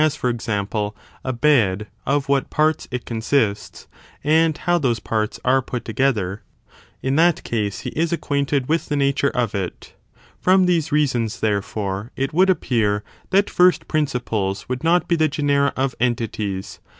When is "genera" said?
0.03-0.09, 15.27-15.71